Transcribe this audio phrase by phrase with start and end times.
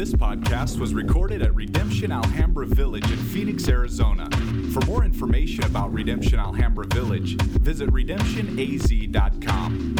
[0.00, 4.30] This podcast was recorded at Redemption Alhambra Village in Phoenix, Arizona.
[4.72, 9.96] For more information about Redemption Alhambra Village, visit redemptionaz.com.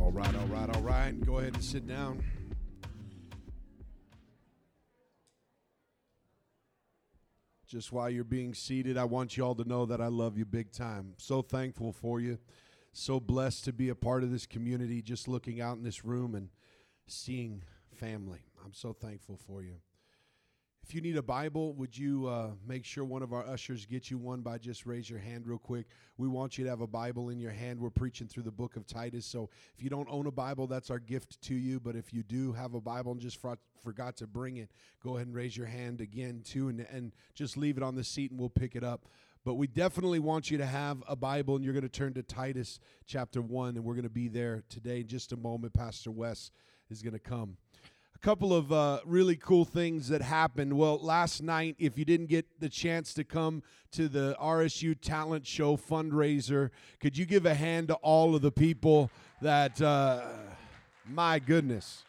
[0.00, 1.26] All right, all right, all right.
[1.26, 2.24] Go ahead and sit down.
[7.66, 10.46] Just while you're being seated, I want you all to know that I love you
[10.46, 11.12] big time.
[11.18, 12.38] So thankful for you.
[12.92, 16.34] So blessed to be a part of this community, just looking out in this room
[16.34, 16.48] and
[17.06, 17.62] seeing
[17.94, 18.40] family.
[18.64, 19.76] I'm so thankful for you.
[20.82, 24.10] If you need a Bible, would you uh, make sure one of our ushers gets
[24.10, 25.86] you one by just raise your hand real quick?
[26.16, 27.78] We want you to have a Bible in your hand.
[27.78, 29.24] We're preaching through the book of Titus.
[29.24, 31.78] So if you don't own a Bible, that's our gift to you.
[31.78, 35.28] But if you do have a Bible and just forgot to bring it, go ahead
[35.28, 38.40] and raise your hand again, too, and, and just leave it on the seat and
[38.40, 39.06] we'll pick it up.
[39.42, 42.22] But we definitely want you to have a Bible, and you're going to turn to
[42.22, 45.72] Titus chapter 1, and we're going to be there today in just a moment.
[45.72, 46.50] Pastor Wes
[46.90, 47.56] is going to come.
[48.14, 50.74] A couple of uh, really cool things that happened.
[50.74, 55.46] Well, last night, if you didn't get the chance to come to the RSU Talent
[55.46, 56.68] Show fundraiser,
[57.00, 59.10] could you give a hand to all of the people
[59.40, 60.20] that, uh,
[61.08, 62.04] my goodness.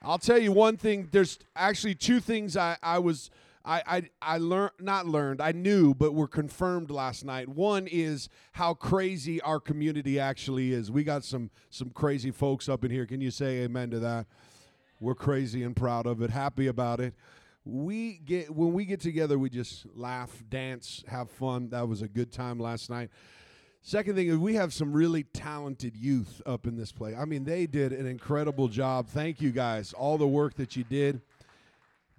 [0.00, 1.10] I'll tell you one thing.
[1.12, 3.30] There's actually two things I, I was
[3.64, 7.48] I, I, I learned, not learned, I knew, but were confirmed last night.
[7.48, 10.90] One is how crazy our community actually is.
[10.90, 13.06] We got some, some crazy folks up in here.
[13.06, 14.26] Can you say amen to that?
[15.00, 17.14] We're crazy and proud of it, happy about it.
[17.64, 21.70] We get when we get together, we just laugh, dance, have fun.
[21.70, 23.10] That was a good time last night.
[23.82, 27.16] Second thing is we have some really talented youth up in this place.
[27.18, 29.08] I mean, they did an incredible job.
[29.08, 31.20] Thank you guys, all the work that you did.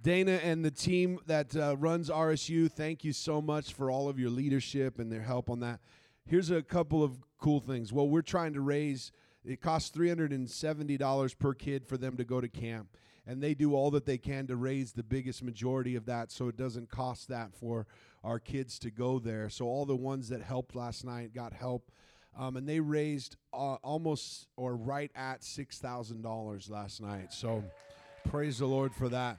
[0.03, 4.19] Dana and the team that uh, runs RSU, thank you so much for all of
[4.19, 5.80] your leadership and their help on that.
[6.25, 7.93] Here's a couple of cool things.
[7.93, 9.13] Well, we're trying to raise,
[9.45, 12.97] it costs $370 per kid for them to go to camp.
[13.25, 16.49] And they do all that they can to raise the biggest majority of that so
[16.49, 17.87] it doesn't cost that for
[18.25, 19.49] our kids to go there.
[19.49, 21.89] So, all the ones that helped last night got help.
[22.37, 27.31] Um, and they raised uh, almost or right at $6,000 last night.
[27.31, 27.63] So,
[28.25, 29.37] praise the Lord for that.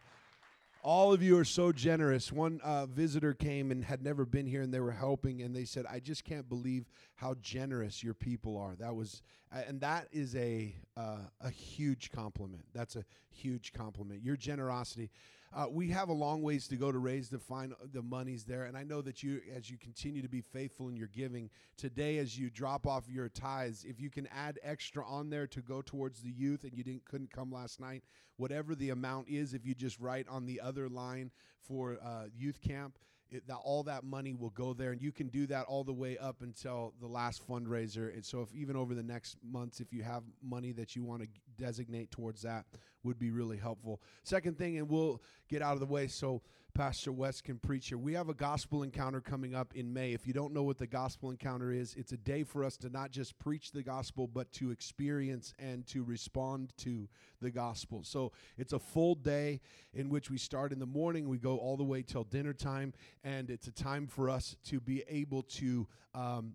[0.84, 2.30] All of you are so generous.
[2.30, 5.64] One uh, visitor came and had never been here, and they were helping, and they
[5.64, 10.36] said, "I just can't believe how generous your people are." That was, and that is
[10.36, 12.66] a uh, a huge compliment.
[12.74, 14.22] That's a huge compliment.
[14.22, 15.10] Your generosity.
[15.54, 18.64] Uh, we have a long ways to go to raise the fine the monies there,
[18.64, 22.18] and I know that you, as you continue to be faithful in your giving today,
[22.18, 25.80] as you drop off your tithes, if you can add extra on there to go
[25.80, 28.02] towards the youth, and you didn't couldn't come last night,
[28.36, 32.60] whatever the amount is, if you just write on the other line for uh, youth
[32.60, 32.98] camp.
[33.30, 35.92] It, that all that money will go there, and you can do that all the
[35.92, 38.12] way up until the last fundraiser.
[38.14, 41.22] And so, if even over the next months, if you have money that you want
[41.22, 42.64] to designate towards that,
[43.02, 44.00] would be really helpful.
[44.22, 46.42] Second thing, and we'll get out of the way so
[46.74, 47.98] Pastor Wes can preach here.
[47.98, 50.12] We have a gospel encounter coming up in May.
[50.12, 52.90] If you don't know what the gospel encounter is, it's a day for us to
[52.90, 57.08] not just preach the gospel, but to experience and to respond to
[57.40, 58.02] the gospel.
[58.02, 59.60] So it's a full day
[59.92, 62.92] in which we start in the morning, we go all the way till dinner time,
[63.22, 65.86] and it's a time for us to be able to.
[66.12, 66.54] Um,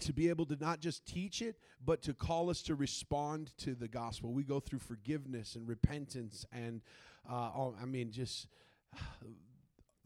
[0.00, 1.54] to be able to not just teach it,
[1.84, 4.32] but to call us to respond to the gospel.
[4.32, 6.80] We go through forgiveness and repentance, and
[7.30, 8.48] uh, I mean, just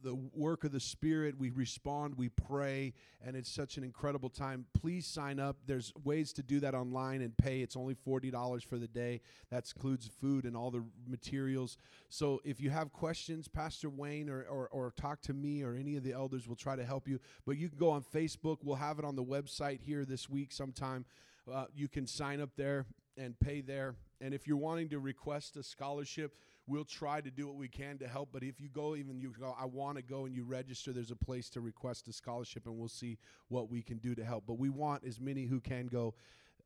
[0.02, 1.36] the work of the Spirit.
[1.38, 2.92] We respond, we pray,
[3.24, 4.66] and it's such an incredible time.
[4.72, 5.56] Please sign up.
[5.66, 7.60] There's ways to do that online and pay.
[7.60, 9.20] It's only $40 for the day.
[9.50, 11.76] That includes food and all the materials.
[12.08, 15.96] So if you have questions, Pastor Wayne or, or, or talk to me or any
[15.96, 17.18] of the elders will try to help you.
[17.44, 18.58] But you can go on Facebook.
[18.62, 21.04] We'll have it on the website here this week sometime.
[21.52, 22.86] Uh, you can sign up there
[23.16, 23.94] and pay there.
[24.20, 26.34] And if you're wanting to request a scholarship,
[26.66, 28.30] we'll try to do what we can to help.
[28.32, 31.10] But if you go, even you go, I want to go and you register, there's
[31.10, 33.18] a place to request a scholarship, and we'll see
[33.48, 34.44] what we can do to help.
[34.46, 36.14] But we want as many who can go.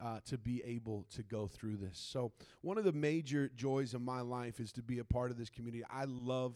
[0.03, 1.99] Uh, to be able to go through this.
[1.99, 2.33] So,
[2.63, 5.51] one of the major joys of my life is to be a part of this
[5.51, 5.85] community.
[5.91, 6.55] I love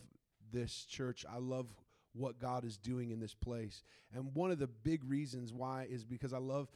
[0.51, 1.27] this church.
[1.31, 1.67] I love
[2.15, 3.83] what God is doing in this place.
[4.15, 6.69] And one of the big reasons why is because I love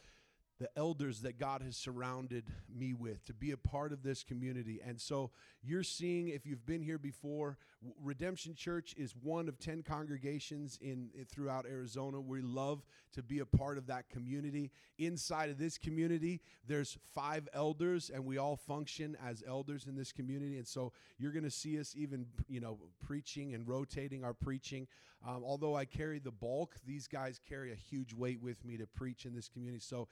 [0.59, 4.81] the elders that God has surrounded me with to be a part of this community.
[4.85, 5.31] And so
[5.63, 7.57] you're seeing, if you've been here before,
[8.03, 12.19] Redemption Church is one of 10 congregations in, throughout Arizona.
[12.19, 12.83] We love
[13.13, 14.71] to be a part of that community.
[14.97, 20.11] Inside of this community, there's five elders, and we all function as elders in this
[20.11, 20.57] community.
[20.57, 24.87] And so you're going to see us even, you know, preaching and rotating our preaching.
[25.27, 28.87] Um, although I carry the bulk, these guys carry a huge weight with me to
[28.87, 29.81] preach in this community.
[29.81, 30.07] So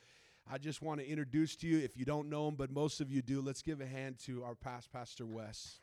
[0.49, 3.11] I just want to introduce to you, if you don't know him, but most of
[3.11, 5.79] you do, let's give a hand to our past Pastor Wes.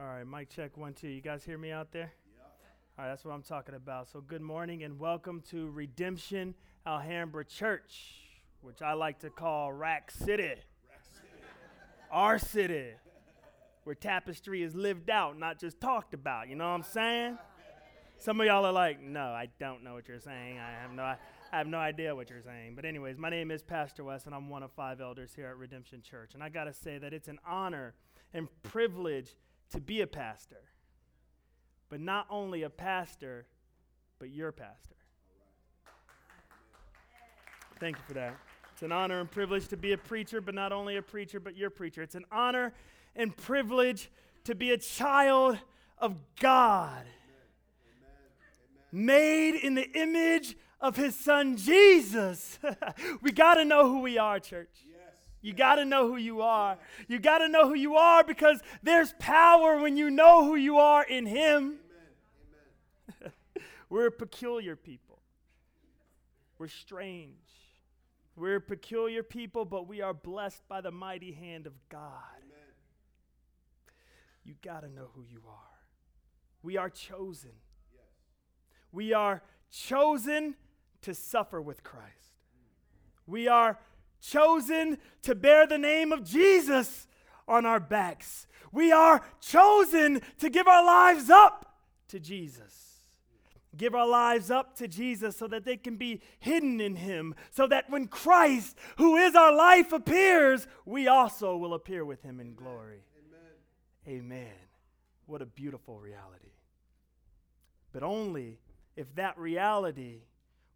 [0.00, 1.06] All right, mic check one, two.
[1.06, 2.12] You guys hear me out there?
[2.98, 4.08] All right, that's what I'm talking about.
[4.10, 8.16] So, good morning and welcome to Redemption Alhambra Church,
[8.60, 10.42] which I like to call Rack City.
[10.42, 11.44] Rack City.
[12.10, 12.86] Our city,
[13.84, 16.48] where tapestry is lived out, not just talked about.
[16.48, 17.38] You know what I'm saying?
[18.18, 20.58] Some of y'all are like, no, I don't know what you're saying.
[20.58, 21.16] I have no, I
[21.52, 22.74] have no idea what you're saying.
[22.74, 25.56] But, anyways, my name is Pastor Wes, and I'm one of five elders here at
[25.56, 26.34] Redemption Church.
[26.34, 27.94] And I got to say that it's an honor
[28.32, 29.36] and privilege
[29.70, 30.62] to be a pastor.
[31.88, 33.46] But not only a pastor,
[34.18, 34.96] but your pastor.
[37.80, 38.36] Thank you for that.
[38.72, 41.56] It's an honor and privilege to be a preacher, but not only a preacher, but
[41.56, 42.02] your preacher.
[42.02, 42.72] It's an honor
[43.14, 44.10] and privilege
[44.44, 45.58] to be a child
[45.98, 47.04] of God,
[48.90, 52.58] made in the image of his son Jesus.
[53.22, 54.70] we got to know who we are, church.
[55.44, 56.78] You got to know who you are.
[57.06, 60.78] You got to know who you are because there's power when you know who you
[60.78, 61.74] are in Him.
[63.90, 65.18] We're a peculiar people.
[66.56, 67.34] We're strange.
[68.34, 72.22] We're a peculiar people, but we are blessed by the mighty hand of God.
[72.38, 72.72] Amen.
[74.44, 75.78] You got to know who you are.
[76.62, 77.52] We are chosen.
[77.92, 78.02] Yes.
[78.92, 80.54] We are chosen
[81.02, 82.32] to suffer with Christ.
[83.26, 83.78] We are
[84.24, 87.06] chosen to bear the name of Jesus
[87.46, 88.46] on our backs.
[88.72, 91.76] We are chosen to give our lives up
[92.08, 92.80] to Jesus.
[93.76, 97.66] Give our lives up to Jesus so that they can be hidden in Him, so
[97.66, 102.54] that when Christ, who is our life, appears, we also will appear with Him in
[102.54, 103.02] glory.
[104.06, 104.22] Amen.
[104.22, 104.54] Amen.
[105.26, 106.52] What a beautiful reality.
[107.92, 108.58] But only
[108.96, 110.20] if that reality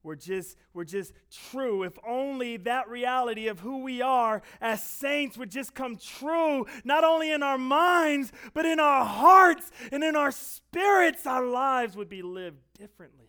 [0.02, 1.12] we're just, we're just
[1.50, 1.82] true.
[1.82, 7.04] If only that reality of who we are as saints would just come true, not
[7.04, 12.08] only in our minds, but in our hearts and in our spirits, our lives would
[12.08, 13.27] be lived differently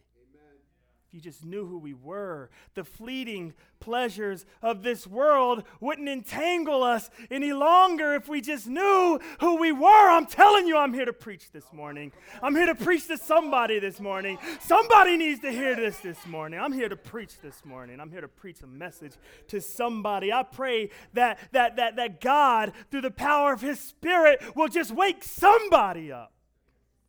[1.09, 6.83] if you just knew who we were, the fleeting pleasures of this world wouldn't entangle
[6.83, 10.09] us any longer if we just knew who we were.
[10.11, 12.11] I'm telling you, I'm here to preach this morning.
[12.43, 14.37] I'm here to preach to somebody this morning.
[14.59, 16.59] Somebody needs to hear this this morning.
[16.59, 17.99] I'm here to preach this morning.
[17.99, 19.13] I'm here to preach a message
[19.47, 20.31] to somebody.
[20.31, 24.91] I pray that that that that God through the power of his spirit will just
[24.91, 26.33] wake somebody up.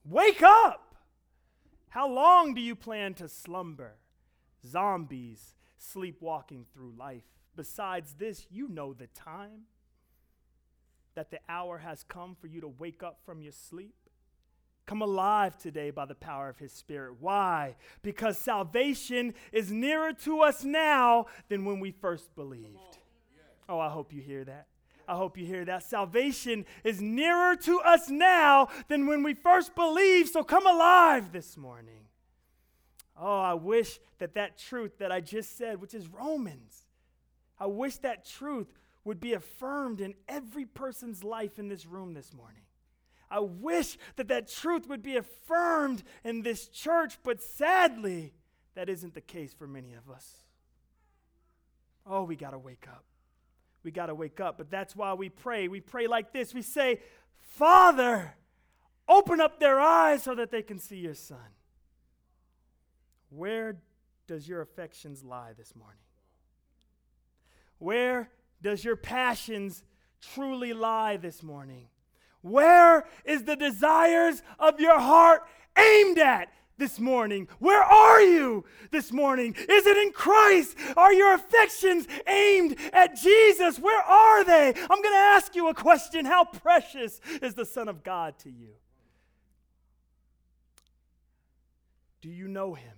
[0.07, 0.90] Wake up.
[1.91, 3.97] How long do you plan to slumber?
[4.67, 7.25] Zombies sleepwalking through life.
[7.57, 9.63] Besides this, you know the time
[11.15, 13.95] that the hour has come for you to wake up from your sleep.
[14.87, 17.17] Come alive today by the power of His Spirit.
[17.21, 17.77] Why?
[18.03, 22.99] Because salvation is nearer to us now than when we first believed.
[23.69, 24.67] Oh, I hope you hear that.
[25.11, 25.83] I hope you hear that.
[25.83, 30.31] Salvation is nearer to us now than when we first believed.
[30.31, 32.05] So come alive this morning.
[33.21, 36.87] Oh, I wish that that truth that I just said, which is Romans,
[37.59, 42.33] I wish that truth would be affirmed in every person's life in this room this
[42.33, 42.63] morning.
[43.29, 48.33] I wish that that truth would be affirmed in this church, but sadly,
[48.77, 50.45] that isn't the case for many of us.
[52.07, 53.05] Oh, we got to wake up
[53.83, 54.59] we got to wake up.
[54.59, 55.69] But that's why we pray.
[55.69, 57.01] We pray like this we say,
[57.39, 58.35] Father,
[59.09, 61.39] open up their eyes so that they can see your Son.
[63.31, 63.77] Where
[64.27, 65.97] does your affections lie this morning?
[67.79, 68.29] Where
[68.63, 69.83] does your passions
[70.35, 71.89] truly lie this morning?
[72.43, 75.43] Where is the desires of your heart
[75.79, 77.47] aimed at this morning?
[77.61, 79.55] Where are you this morning?
[79.57, 80.77] Is it in Christ?
[80.97, 83.79] Are your affections aimed at Jesus?
[83.79, 84.69] Where are they?
[84.75, 88.51] I'm going to ask you a question How precious is the Son of God to
[88.51, 88.71] you?
[92.21, 92.97] Do you know him?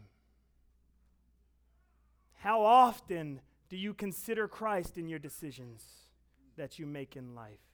[2.39, 5.85] How often do you consider Christ in your decisions
[6.57, 7.72] that you make in life?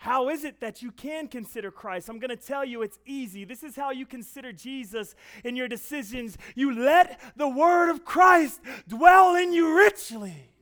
[0.00, 2.08] How is it that you can consider Christ?
[2.08, 3.44] I'm going to tell you it's easy.
[3.44, 5.14] This is how you consider Jesus
[5.44, 6.38] in your decisions.
[6.54, 10.54] You let the word of Christ dwell in you richly.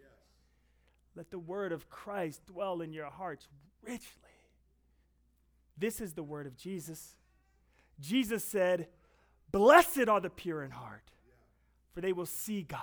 [1.14, 3.46] Let the word of Christ dwell in your hearts
[3.80, 4.08] richly.
[5.76, 7.14] This is the word of Jesus.
[8.00, 8.88] Jesus said,
[9.52, 11.12] Blessed are the pure in heart,
[11.94, 12.80] for they will see God.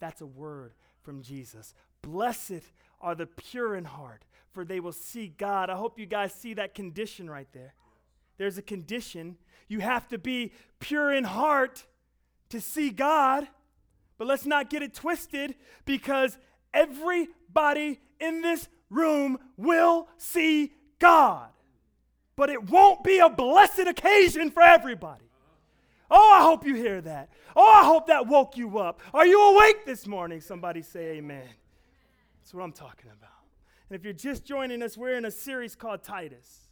[0.00, 1.72] That's a word from Jesus.
[2.02, 4.24] Blessed are the pure in heart,
[4.58, 5.70] for they will see God.
[5.70, 7.74] I hope you guys see that condition right there.
[8.38, 9.36] There's a condition.
[9.68, 10.50] You have to be
[10.80, 11.86] pure in heart
[12.48, 13.46] to see God.
[14.16, 16.36] But let's not get it twisted because
[16.74, 21.50] everybody in this room will see God.
[22.34, 25.30] But it won't be a blessed occasion for everybody.
[26.10, 27.28] Oh, I hope you hear that.
[27.54, 29.02] Oh, I hope that woke you up.
[29.14, 30.40] Are you awake this morning?
[30.40, 31.46] Somebody say amen.
[32.40, 33.27] That's what I'm talking about.
[33.88, 36.68] And if you're just joining us, we're in a series called Titus.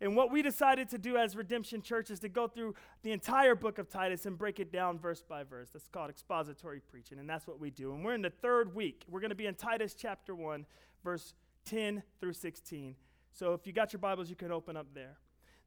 [0.00, 3.54] And what we decided to do as Redemption Church is to go through the entire
[3.54, 5.70] book of Titus and break it down verse by verse.
[5.70, 7.92] That's called expository preaching, and that's what we do.
[7.94, 9.04] And we're in the third week.
[9.08, 10.66] We're going to be in Titus chapter 1,
[11.04, 11.34] verse
[11.66, 12.96] 10 through 16.
[13.32, 15.18] So if you got your Bibles, you can open up there.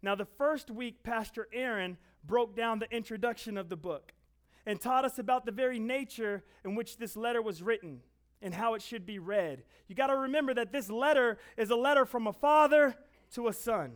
[0.01, 4.13] Now, the first week, Pastor Aaron broke down the introduction of the book
[4.65, 8.01] and taught us about the very nature in which this letter was written
[8.41, 9.63] and how it should be read.
[9.87, 12.95] You got to remember that this letter is a letter from a father
[13.33, 13.93] to a son.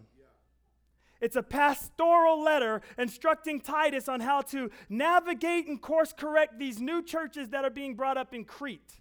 [1.21, 7.03] It's a pastoral letter instructing Titus on how to navigate and course correct these new
[7.03, 8.99] churches that are being brought up in Crete.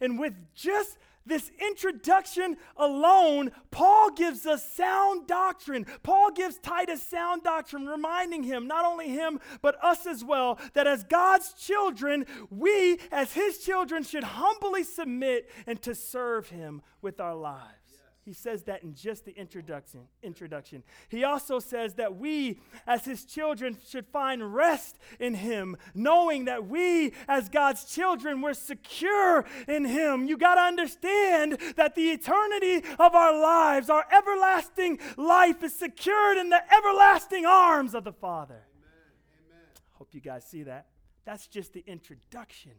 [0.00, 0.98] And with just
[1.28, 5.86] this introduction alone, Paul gives us sound doctrine.
[6.02, 10.86] Paul gives Titus sound doctrine, reminding him, not only him, but us as well, that
[10.86, 17.20] as God's children, we, as his children, should humbly submit and to serve him with
[17.20, 17.77] our lives.
[18.28, 20.00] He says that in just the introduction.
[20.22, 20.82] Introduction.
[21.08, 26.66] He also says that we, as his children, should find rest in him, knowing that
[26.66, 30.26] we, as God's children, we're secure in him.
[30.26, 36.36] You got to understand that the eternity of our lives, our everlasting life, is secured
[36.36, 38.66] in the everlasting arms of the Father.
[38.76, 39.48] Amen.
[39.48, 39.66] Amen.
[39.92, 40.88] Hope you guys see that.
[41.24, 42.72] That's just the introduction.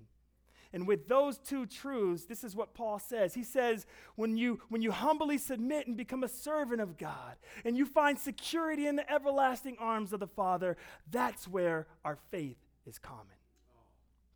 [0.71, 3.33] And with those two truths, this is what Paul says.
[3.33, 7.75] He says, when you, when you humbly submit and become a servant of God, and
[7.75, 10.77] you find security in the everlasting arms of the Father,
[11.09, 13.25] that's where our faith is common.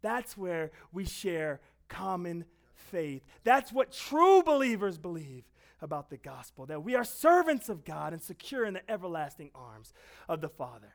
[0.02, 3.24] That's where we share common faith.
[3.44, 5.44] That's what true believers believe
[5.82, 9.94] about the gospel that we are servants of God and secure in the everlasting arms
[10.28, 10.94] of the Father.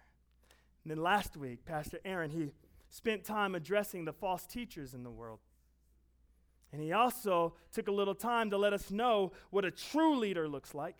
[0.82, 2.52] And then last week, Pastor Aaron, he
[2.90, 5.40] spent time addressing the false teachers in the world.
[6.72, 10.48] And he also took a little time to let us know what a true leader
[10.48, 10.96] looks like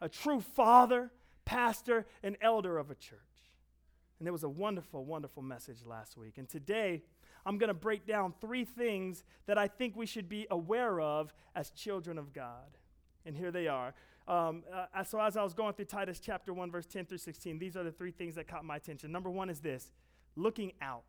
[0.00, 1.12] a true father,
[1.44, 3.20] pastor, and elder of a church.
[4.18, 6.38] And it was a wonderful, wonderful message last week.
[6.38, 7.04] And today,
[7.46, 11.32] I'm going to break down three things that I think we should be aware of
[11.54, 12.78] as children of God.
[13.24, 13.94] And here they are.
[14.26, 17.58] Um, uh, so, as I was going through Titus chapter 1, verse 10 through 16,
[17.58, 19.10] these are the three things that caught my attention.
[19.12, 19.90] Number one is this
[20.36, 21.04] looking out.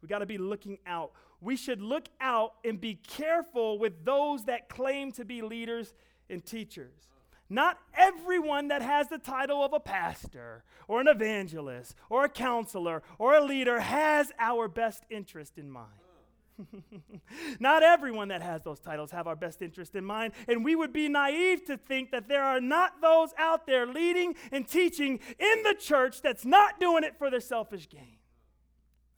[0.00, 1.12] We got to be looking out.
[1.40, 5.94] We should look out and be careful with those that claim to be leaders
[6.28, 7.08] and teachers.
[7.48, 13.02] Not everyone that has the title of a pastor or an evangelist or a counselor
[13.18, 15.90] or a leader has our best interest in mind.
[17.60, 20.92] not everyone that has those titles have our best interest in mind, and we would
[20.92, 25.62] be naive to think that there are not those out there leading and teaching in
[25.62, 28.16] the church that's not doing it for their selfish gain.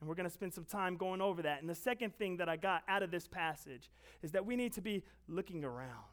[0.04, 1.62] And we're going to spend some time going over that.
[1.62, 3.88] And the second thing that I got out of this passage
[4.23, 6.04] is that we need to be looking around.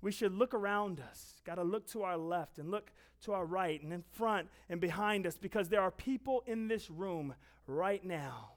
[0.00, 1.34] We should look around us.
[1.44, 2.90] Got to look to our left and look
[3.24, 6.90] to our right and in front and behind us because there are people in this
[6.90, 7.34] room
[7.66, 8.52] right now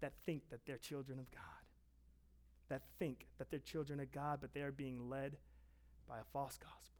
[0.00, 1.42] that think that they're children of God.
[2.70, 5.36] That think that they're children of God, but they are being led
[6.08, 6.98] by a false gospel.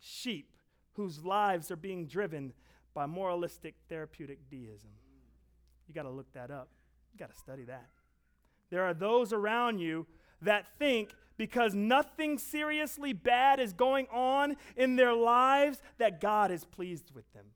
[0.00, 0.54] Sheep
[0.94, 2.54] whose lives are being driven
[2.94, 4.88] by moralistic therapeutic deism.
[5.88, 6.68] You got to look that up.
[7.12, 7.88] You got to study that.
[8.70, 10.06] There are those around you
[10.42, 16.64] that think because nothing seriously bad is going on in their lives that God is
[16.64, 17.46] pleased with them.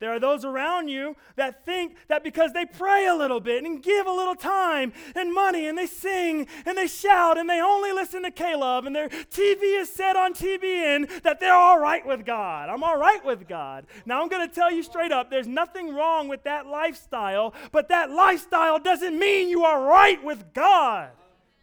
[0.00, 3.82] There are those around you that think that because they pray a little bit and
[3.82, 7.92] give a little time and money and they sing and they shout and they only
[7.92, 12.24] listen to K-LOVE and their TV is set on TBN that they're all right with
[12.24, 12.68] God.
[12.68, 13.86] I'm all right with God.
[14.06, 17.88] Now I'm going to tell you straight up there's nothing wrong with that lifestyle, but
[17.88, 21.10] that lifestyle doesn't mean you are right with God.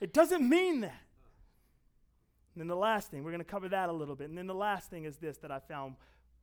[0.02, 1.02] It doesn't mean that.
[2.54, 4.30] And then the last thing, we're going to cover that a little bit.
[4.30, 5.96] And then the last thing is this that I found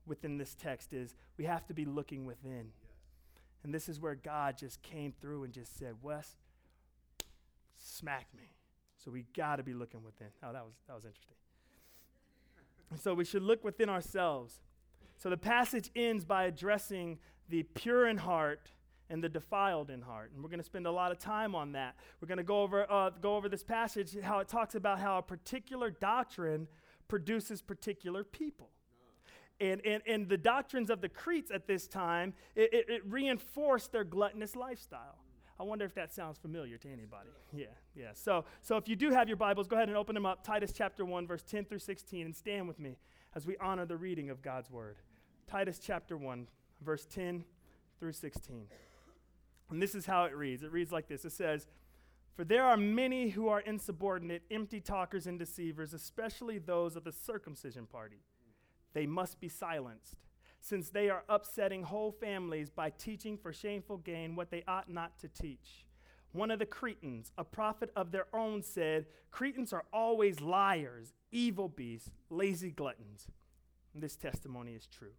[0.07, 2.69] within this text is we have to be looking within.
[3.65, 6.37] And this is where God just came through and just said, Wes,
[7.79, 8.55] smack me.
[9.05, 10.29] So we got to be looking within.
[10.43, 11.37] Oh, that was, that was interesting.
[13.01, 14.61] So we should look within ourselves.
[15.17, 17.19] So the passage ends by addressing
[17.49, 18.71] the pure in heart
[19.09, 20.33] and the defiled in heart.
[20.35, 21.97] And we're going to spend a lot of time on that.
[22.21, 25.19] We're going to go over, uh, go over this passage, how it talks about how
[25.19, 26.67] a particular doctrine
[27.09, 28.71] produces particular people.
[29.63, 33.93] And, and, and the doctrines of the Cretes at this time, it, it, it reinforced
[33.93, 35.19] their gluttonous lifestyle.
[35.61, 37.31] I wonder if that sounds familiar to anybody.
[37.53, 38.09] Yeah, yeah.
[38.15, 40.43] So, so if you do have your Bibles, go ahead and open them up.
[40.43, 42.97] Titus chapter 1, verse 10 through 16, and stand with me
[43.37, 44.97] as we honor the reading of God's word.
[45.47, 46.49] Titus chapter 1,
[46.85, 47.45] verse 10
[48.01, 48.67] through 16.
[49.71, 51.69] And this is how it reads it reads like this it says,
[52.35, 57.13] For there are many who are insubordinate, empty talkers, and deceivers, especially those of the
[57.13, 58.19] circumcision party.
[58.93, 60.17] They must be silenced
[60.63, 65.19] since they are upsetting whole families by teaching for shameful gain what they ought not
[65.19, 65.85] to teach.
[66.31, 71.69] One of the Cretans, a prophet of their own, said, Cretans are always liars, evil
[71.69, 73.27] beasts, lazy gluttons.
[73.95, 75.13] This testimony is true.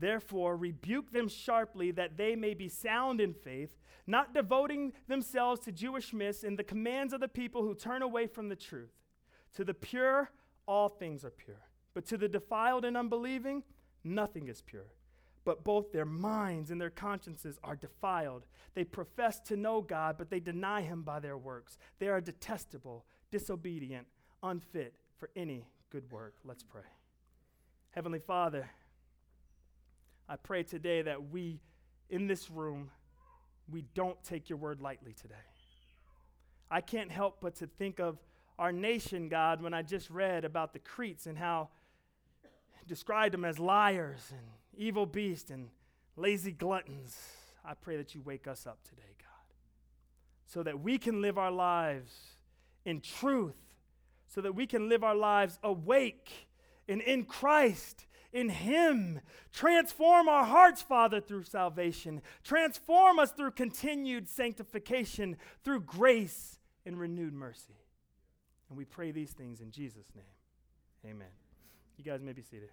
[0.00, 5.72] Therefore, rebuke them sharply that they may be sound in faith, not devoting themselves to
[5.72, 8.94] Jewish myths and the commands of the people who turn away from the truth.
[9.56, 10.30] To the pure,
[10.66, 11.67] all things are pure.
[11.98, 13.64] But to the defiled and unbelieving,
[14.04, 14.86] nothing is pure.
[15.44, 18.46] But both their minds and their consciences are defiled.
[18.74, 21.76] They profess to know God, but they deny Him by their works.
[21.98, 24.06] They are detestable, disobedient,
[24.44, 26.34] unfit for any good work.
[26.44, 26.82] Let's pray.
[27.90, 28.70] Heavenly Father,
[30.28, 31.58] I pray today that we
[32.10, 32.92] in this room,
[33.68, 35.34] we don't take your word lightly today.
[36.70, 38.18] I can't help but to think of
[38.56, 41.70] our nation, God, when I just read about the Cretes and how
[42.88, 45.68] described them as liars and evil beasts and
[46.16, 47.16] lazy gluttons.
[47.64, 49.54] I pray that you wake us up today, God,
[50.46, 52.12] so that we can live our lives
[52.84, 53.56] in truth,
[54.26, 56.48] so that we can live our lives awake
[56.88, 59.20] and in Christ, in Him.
[59.52, 62.22] Transform our hearts, Father, through salvation.
[62.42, 67.76] Transform us through continued sanctification, through grace and renewed mercy.
[68.68, 71.12] And we pray these things in Jesus' name.
[71.12, 71.47] Amen.
[71.98, 72.70] You guys may be seated.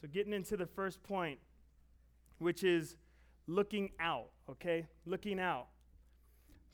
[0.00, 1.38] So, getting into the first point,
[2.38, 2.96] which is
[3.46, 4.86] looking out, okay?
[5.06, 5.68] Looking out.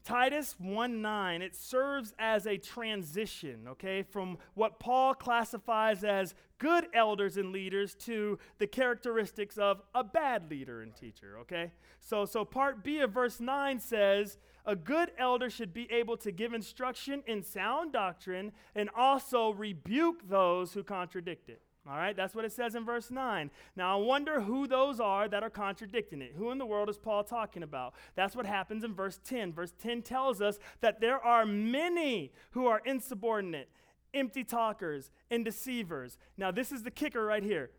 [0.05, 6.87] Titus 1 9, it serves as a transition, okay, from what Paul classifies as good
[6.95, 11.73] elders and leaders to the characteristics of a bad leader and teacher, okay?
[12.01, 16.31] So, so part B of verse 9 says, a good elder should be able to
[16.31, 21.63] give instruction in sound doctrine and also rebuke those who contradict it.
[21.91, 23.51] All right, that's what it says in verse 9.
[23.75, 26.35] Now, I wonder who those are that are contradicting it.
[26.37, 27.95] Who in the world is Paul talking about?
[28.15, 29.53] That's what happens in verse 10.
[29.53, 33.71] Verse 10 tells us that there are many who are insubordinate,
[34.15, 36.17] empty talkers, and deceivers.
[36.37, 37.71] Now, this is the kicker right here.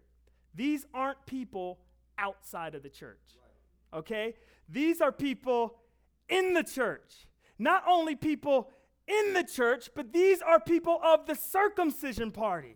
[0.54, 1.80] These aren't people
[2.18, 3.38] outside of the church,
[3.94, 4.34] okay?
[4.68, 5.78] These are people
[6.28, 7.28] in the church.
[7.58, 8.72] Not only people
[9.08, 12.76] in the church, but these are people of the circumcision party.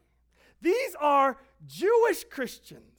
[0.61, 2.95] These are Jewish Christians.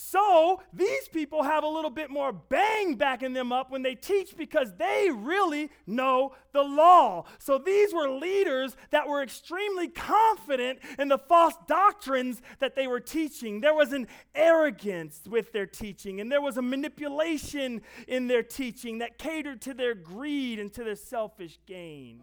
[0.00, 4.36] So these people have a little bit more bang backing them up when they teach
[4.36, 7.24] because they really know the law.
[7.40, 13.00] So these were leaders that were extremely confident in the false doctrines that they were
[13.00, 13.60] teaching.
[13.60, 14.06] There was an
[14.36, 19.74] arrogance with their teaching, and there was a manipulation in their teaching that catered to
[19.74, 22.20] their greed and to their selfish gain.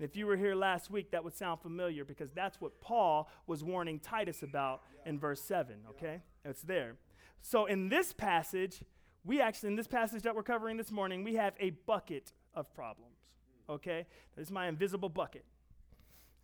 [0.00, 3.28] And if you were here last week, that would sound familiar because that's what Paul
[3.46, 6.22] was warning Titus about in verse 7, okay?
[6.42, 6.96] It's there.
[7.42, 8.80] So in this passage,
[9.26, 12.72] we actually, in this passage that we're covering this morning, we have a bucket of
[12.72, 13.18] problems,
[13.68, 14.06] okay?
[14.36, 15.44] This is my invisible bucket.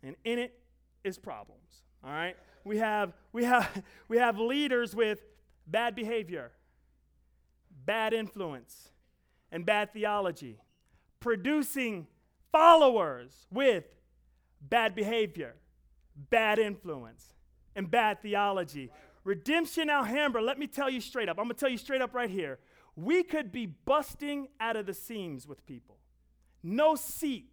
[0.03, 0.59] And in it
[1.03, 2.35] is problems, all right?
[2.63, 5.19] We have, we have, we have leaders with
[5.65, 6.51] bad behavior,
[7.87, 8.89] bad influence,
[9.51, 10.59] and bad theology,
[11.19, 12.05] producing
[12.51, 13.85] followers with
[14.61, 15.55] bad behavior,
[16.29, 17.33] bad influence,
[17.75, 18.91] and bad theology.
[19.23, 21.37] Redemption Alhambra, let me tell you straight up.
[21.37, 22.59] I'm going to tell you straight up right here.
[22.95, 25.97] We could be busting out of the seams with people.
[26.63, 27.51] No seat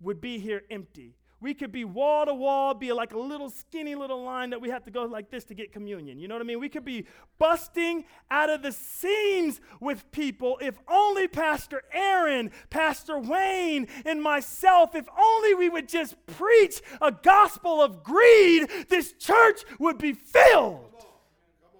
[0.00, 1.14] would be here empty.
[1.42, 4.70] We could be wall to wall, be like a little skinny little line that we
[4.70, 6.20] have to go like this to get communion.
[6.20, 6.60] You know what I mean?
[6.60, 7.06] We could be
[7.40, 14.94] busting out of the seams with people if only Pastor Aaron, Pastor Wayne, and myself,
[14.94, 20.91] if only we would just preach a gospel of greed, this church would be filled.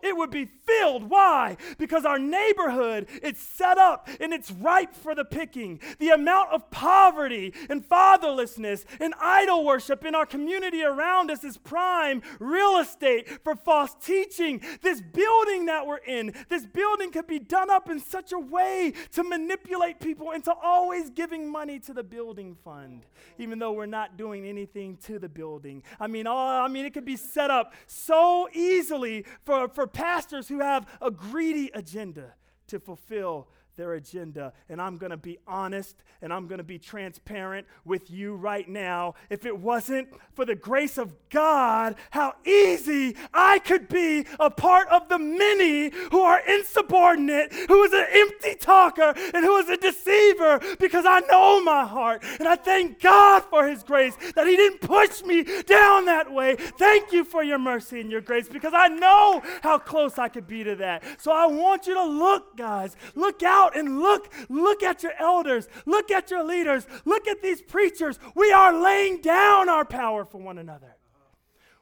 [0.02, 1.08] It would be filled.
[1.08, 1.56] Why?
[1.78, 5.80] Because our neighborhood is set up and it's ripe for the picking.
[5.98, 11.56] The amount of poverty and fatherlessness and idol worship in our community around us is
[11.56, 14.60] prime real estate for false teaching.
[14.82, 18.92] This building that we're in, this building could be done up in such a way
[19.12, 23.06] to manipulate people into always giving money to the building fund,
[23.38, 25.82] even though we're not doing anything to the building.
[26.00, 30.48] I mean, all, I mean, it could be set up so easily for, for pastors
[30.48, 32.34] who have a greedy agenda
[32.68, 34.52] to fulfill their agenda.
[34.68, 38.68] And I'm going to be honest and I'm going to be transparent with you right
[38.68, 39.14] now.
[39.28, 44.88] If it wasn't for the grace of God, how easy I could be a part
[44.88, 49.76] of the many who are insubordinate, who is an empty talker, and who is a
[49.76, 52.22] deceiver because I know my heart.
[52.38, 56.56] And I thank God for His grace that He didn't push me down that way.
[56.56, 60.46] Thank you for your mercy and your grace because I know how close I could
[60.46, 61.02] be to that.
[61.20, 65.12] So I want you to look, guys, look out out and look, look at your
[65.18, 68.18] elders, look at your leaders, look at these preachers.
[68.34, 70.96] We are laying down our power for one another.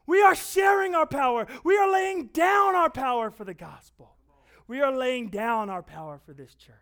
[0.06, 1.46] We are sharing our power.
[1.64, 4.16] We are laying down our power for the gospel.
[4.66, 6.74] We are laying down our power for this church.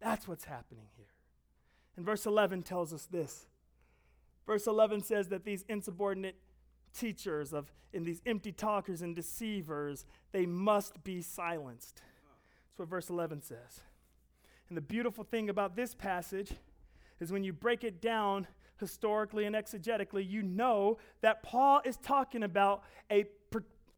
[0.00, 1.06] That's what's happening here.
[1.96, 3.46] And verse 11 tells us this.
[4.46, 6.36] Verse 11 says that these insubordinate
[6.96, 12.02] teachers of in these empty talkers and deceivers, they must be silenced.
[12.78, 13.80] That's what verse 11 says.
[14.68, 16.52] And the beautiful thing about this passage
[17.18, 18.46] is when you break it down
[18.78, 23.24] historically and exegetically, you know that Paul is talking about a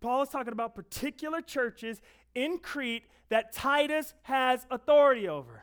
[0.01, 2.01] Paul is talking about particular churches
[2.35, 5.63] in Crete that Titus has authority over.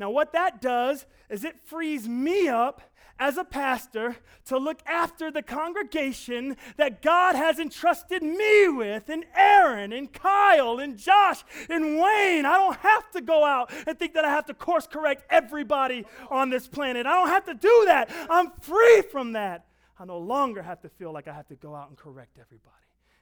[0.00, 2.80] Now, what that does is it frees me up
[3.18, 9.26] as a pastor to look after the congregation that God has entrusted me with, and
[9.36, 12.46] Aaron, and Kyle, and Josh, and Wayne.
[12.46, 16.06] I don't have to go out and think that I have to course correct everybody
[16.30, 17.04] on this planet.
[17.04, 18.10] I don't have to do that.
[18.30, 19.66] I'm free from that.
[19.98, 22.74] I no longer have to feel like I have to go out and correct everybody.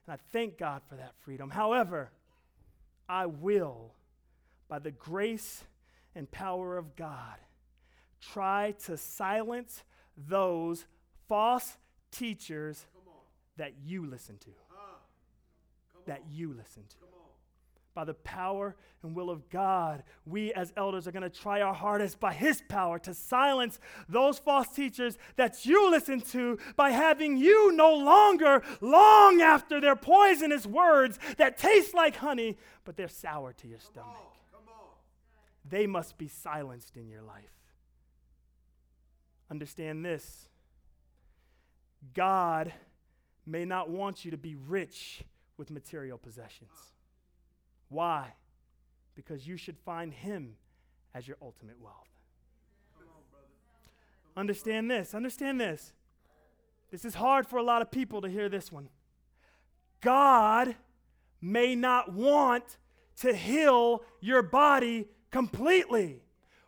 [0.07, 1.51] And I thank God for that freedom.
[1.51, 2.13] However,
[3.09, 3.95] I will,
[4.69, 5.65] by the grace
[6.19, 7.37] and power of God,
[8.21, 9.85] try to silence
[10.17, 10.85] those
[11.29, 11.77] false
[12.11, 12.85] teachers
[13.57, 14.51] that you listen to.
[16.07, 16.97] That you listen to.
[17.95, 21.75] By the power and will of God, we as elders are going to try our
[21.75, 23.79] hardest by His power to silence
[24.09, 29.97] those false teachers that you listen to by having you no longer long after their
[29.97, 34.38] poisonous words that taste like honey, but they're sour to your stomach.
[35.69, 37.53] They must be silenced in your life.
[39.51, 40.49] Understand this
[42.15, 42.73] God
[43.47, 45.25] may not want you to be rich
[45.57, 46.71] with material possessions.
[47.89, 48.35] Why?
[49.15, 50.57] Because you should find Him
[51.15, 52.09] as your ultimate wealth.
[54.37, 55.15] Understand this.
[55.15, 55.93] Understand this.
[56.91, 58.89] This is hard for a lot of people to hear this one.
[60.01, 60.77] God
[61.41, 62.79] may not want
[63.21, 66.23] to heal your body completely.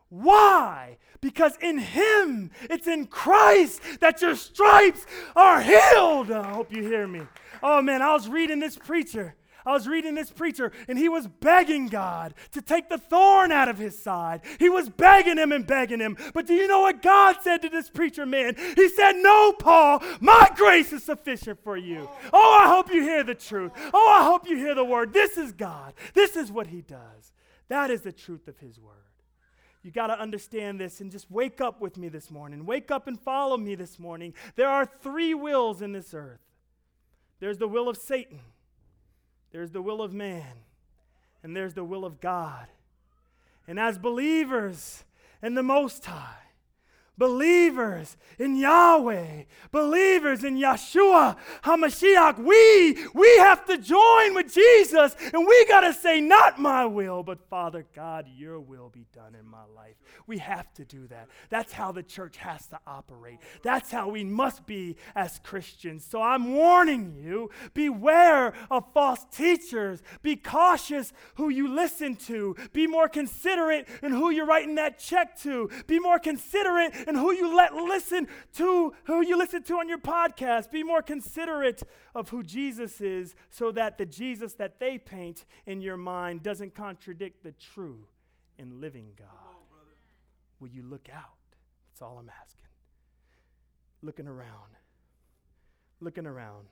[0.09, 0.99] Why?
[1.21, 6.31] Because in Him, it's in Christ that your stripes are healed.
[6.31, 7.23] I hope you hear me.
[7.63, 9.35] Oh man, I was reading this preacher.
[9.65, 13.69] I was reading this preacher, and he was begging God to take the thorn out
[13.69, 14.41] of his side.
[14.59, 16.17] He was begging him and begging him.
[16.33, 18.57] But do you know what God said to this preacher man?
[18.75, 22.09] He said, No, Paul, my grace is sufficient for you.
[22.33, 23.73] Oh, I hope you hear the truth.
[23.93, 25.13] Oh, I hope you hear the word.
[25.13, 25.95] This is God.
[26.15, 27.33] This is what he does.
[27.71, 28.97] That is the truth of his word.
[29.83, 32.67] You got to understand this and just wake up with me this morning.
[32.67, 34.35] Wake up and follow me this morning.
[34.57, 36.41] There are three wills in this earth
[37.39, 38.41] there's the will of Satan,
[39.51, 40.65] there's the will of man,
[41.43, 42.67] and there's the will of God.
[43.67, 45.05] And as believers
[45.43, 46.50] in the Most High,
[47.21, 55.47] believers in Yahweh, believers in Yeshua HaMashiach, we, we have to join with Jesus and
[55.47, 59.47] we got to say, Not my will, but Father God, your will be done in
[59.47, 59.97] my life.
[60.27, 61.29] We have to do that.
[61.51, 63.39] That's how the church has to operate.
[63.63, 66.07] That's how we must be as Christians.
[66.09, 70.03] So I'm warning you beware of false teachers.
[70.23, 72.57] Be cautious who you listen to.
[72.73, 75.69] Be more considerate in who you're writing that check to.
[75.87, 79.99] Be more considerate and who you let listen to, who you listen to on your
[79.99, 80.71] podcast.
[80.71, 81.83] Be more considerate
[82.15, 86.77] of who Jesus is so that the Jesus that they paint in your mind doesn't
[86.77, 88.07] contradict the true
[88.61, 89.27] and living God.
[89.27, 89.57] On,
[90.61, 91.35] Will you look out?
[91.89, 92.69] That's all I'm asking.
[94.03, 94.77] Looking around.
[96.01, 96.69] Looking around.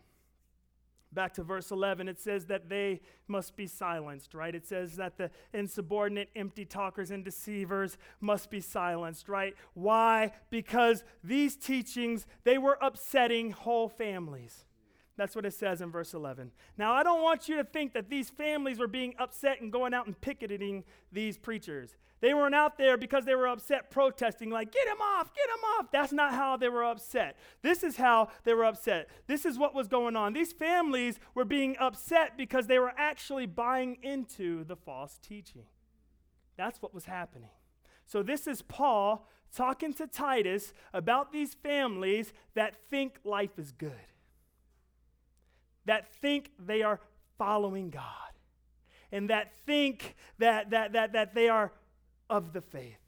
[1.12, 4.54] Back to verse 11, it says that they must be silenced, right?
[4.54, 9.54] It says that the insubordinate, empty talkers and deceivers must be silenced, right?
[9.72, 10.32] Why?
[10.50, 14.66] Because these teachings, they were upsetting whole families.
[15.18, 16.52] That's what it says in verse 11.
[16.78, 19.92] Now, I don't want you to think that these families were being upset and going
[19.92, 21.96] out and picketing these preachers.
[22.20, 25.64] They weren't out there because they were upset protesting, like, get him off, get him
[25.76, 25.90] off.
[25.90, 27.36] That's not how they were upset.
[27.62, 29.08] This is how they were upset.
[29.26, 30.34] This is what was going on.
[30.34, 35.66] These families were being upset because they were actually buying into the false teaching.
[36.56, 37.50] That's what was happening.
[38.06, 43.94] So, this is Paul talking to Titus about these families that think life is good
[45.88, 47.00] that think they are
[47.38, 48.04] following God
[49.10, 51.72] and that think that, that, that, that they are
[52.28, 52.98] of the faith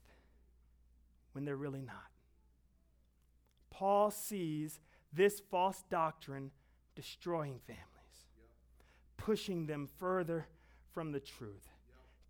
[1.33, 1.97] when they're really not.
[3.71, 4.81] Paul sees
[5.13, 6.51] this false doctrine
[6.95, 7.85] destroying families,
[9.19, 10.47] pushing them further
[10.93, 11.69] from the truth,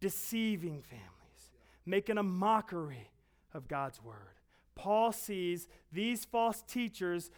[0.01, 1.53] deceiving families,
[1.87, 3.11] making a mockery
[3.55, 4.41] of God's word.
[4.75, 7.31] Paul sees these false teachers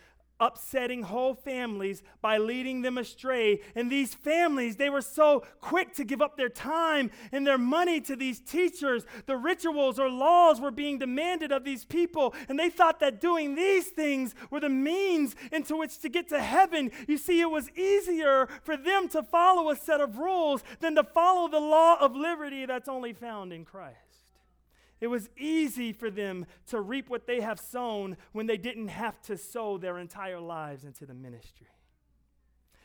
[0.43, 3.61] upsetting whole families by leading them astray.
[3.77, 8.01] And these families, they were so quick to give up their time and their money
[8.03, 9.07] to these teachers.
[9.27, 13.55] The rituals or laws were being demanded of these people, and they thought that doing
[13.55, 16.91] these things were the means into which to get to heaven.
[17.07, 21.05] You see, it was easier for them to follow a set of rules than to
[21.05, 24.12] follow the law of liberty that's only found in Christ.
[25.03, 29.21] It was easy for them to reap what they have sown when they didn't have
[29.23, 31.67] to sow their entire lives into the ministry.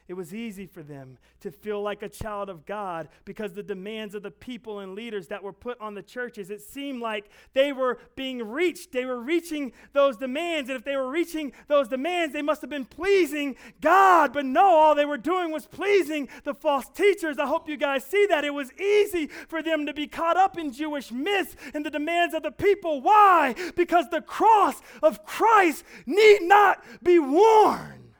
[0.07, 4.15] It was easy for them to feel like a child of God because the demands
[4.15, 7.73] of the people and leaders that were put on the churches, it seemed like they
[7.73, 8.93] were being reached.
[8.93, 10.69] They were reaching those demands.
[10.69, 14.31] And if they were reaching those demands, they must have been pleasing God.
[14.31, 17.37] But no, all they were doing was pleasing the false teachers.
[17.37, 18.45] I hope you guys see that.
[18.45, 22.33] It was easy for them to be caught up in Jewish myths and the demands
[22.33, 23.01] of the people.
[23.01, 23.55] Why?
[23.75, 28.13] Because the cross of Christ need not be worn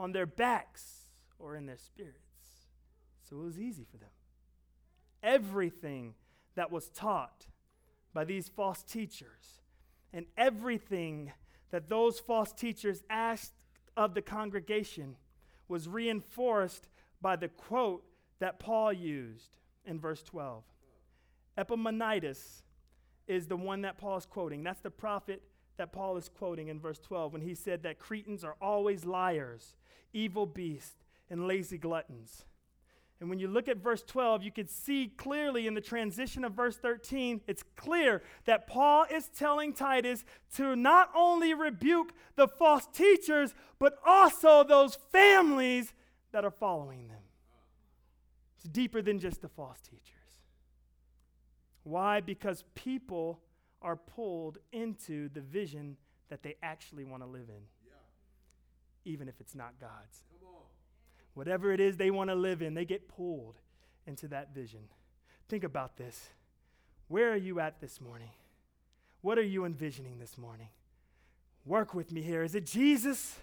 [0.00, 0.97] on their backs
[1.38, 2.18] or in their spirits.
[3.28, 4.08] So it was easy for them.
[5.22, 6.14] Everything
[6.54, 7.46] that was taught
[8.14, 9.60] by these false teachers
[10.12, 11.32] and everything
[11.70, 13.52] that those false teachers asked
[13.96, 15.16] of the congregation
[15.68, 16.88] was reinforced
[17.20, 18.04] by the quote
[18.38, 20.62] that Paul used in verse 12.
[21.56, 22.62] Epimenides
[23.26, 24.62] is the one that Paul is quoting.
[24.62, 25.42] That's the prophet
[25.76, 29.76] that Paul is quoting in verse 12 when he said that Cretans are always liars,
[30.12, 30.96] evil beasts,
[31.30, 32.44] and lazy gluttons.
[33.20, 36.52] And when you look at verse 12, you can see clearly in the transition of
[36.52, 40.24] verse 13, it's clear that Paul is telling Titus
[40.56, 45.94] to not only rebuke the false teachers, but also those families
[46.30, 47.22] that are following them.
[48.56, 50.14] It's deeper than just the false teachers.
[51.82, 52.20] Why?
[52.20, 53.40] Because people
[53.82, 55.96] are pulled into the vision
[56.28, 57.92] that they actually want to live in, yeah.
[59.04, 60.22] even if it's not God's
[61.38, 63.54] whatever it is they want to live in, they get pulled
[64.08, 64.80] into that vision.
[65.48, 66.30] Think about this.
[67.06, 68.30] Where are you at this morning?
[69.20, 70.66] What are you envisioning this morning?
[71.64, 72.42] Work with me here.
[72.42, 73.36] Is it Jesus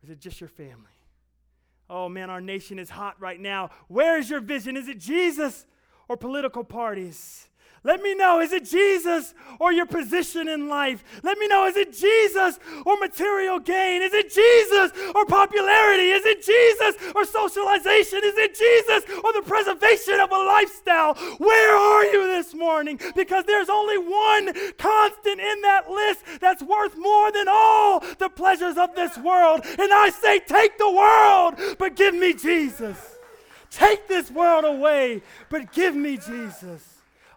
[0.00, 0.94] or is it just your family?
[1.88, 3.70] Oh man, our nation is hot right now.
[3.88, 4.76] Where is your vision?
[4.76, 5.66] Is it Jesus
[6.08, 7.48] or political parties?
[7.82, 11.02] Let me know, is it Jesus or your position in life?
[11.22, 14.02] Let me know, is it Jesus or material gain?
[14.02, 16.10] Is it Jesus or popularity?
[16.10, 18.20] Is it Jesus or socialization?
[18.22, 21.14] Is it Jesus or the preservation of a lifestyle?
[21.38, 23.00] Where are you this morning?
[23.16, 28.76] Because there's only one constant in that list that's worth more than all the pleasures
[28.76, 29.62] of this world.
[29.64, 33.16] And I say, take the world, but give me Jesus.
[33.70, 36.89] Take this world away, but give me Jesus.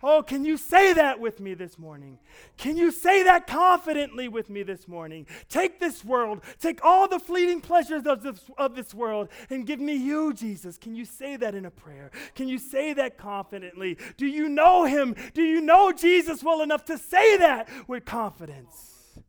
[0.05, 2.19] Oh, can you say that with me this morning?
[2.57, 5.25] Can you say that confidently with me this morning?
[5.47, 9.79] Take this world, take all the fleeting pleasures of this, of this world, and give
[9.79, 10.77] me you, Jesus.
[10.77, 12.11] Can you say that in a prayer?
[12.35, 13.97] Can you say that confidently?
[14.17, 15.15] Do you know him?
[15.33, 19.21] Do you know Jesus well enough to say that with confidence?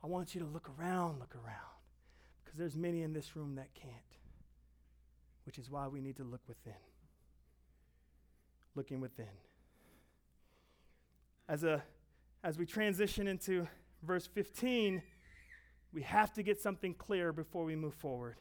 [0.00, 1.74] I want you to look around, look around,
[2.44, 3.92] because there's many in this room that can't,
[5.44, 6.74] which is why we need to look within.
[8.76, 9.26] Looking within
[11.48, 11.82] as, a,
[12.42, 13.68] as we transition into
[14.02, 15.02] verse 15,
[15.92, 18.36] we have to get something clear before we move forward.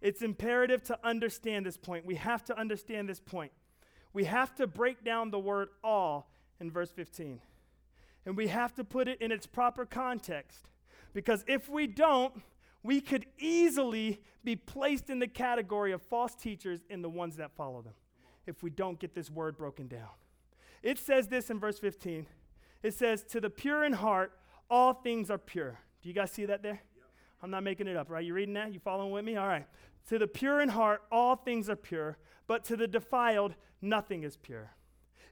[0.00, 2.06] It's imperative to understand this point.
[2.06, 3.52] We have to understand this point.
[4.12, 7.40] We have to break down the word all in verse 15.
[8.26, 10.68] And we have to put it in its proper context.
[11.12, 12.34] Because if we don't,
[12.82, 17.52] we could easily be placed in the category of false teachers and the ones that
[17.52, 17.94] follow them
[18.46, 20.08] if we don't get this word broken down.
[20.82, 22.26] It says this in verse 15.
[22.82, 24.32] It says, To the pure in heart,
[24.70, 25.78] all things are pure.
[26.02, 26.80] Do you guys see that there?
[26.96, 27.04] Yep.
[27.42, 28.24] I'm not making it up, right?
[28.24, 28.72] You reading that?
[28.72, 29.36] You following with me?
[29.36, 29.66] All right.
[30.08, 32.16] To the pure in heart, all things are pure,
[32.46, 34.72] but to the defiled, nothing is pure.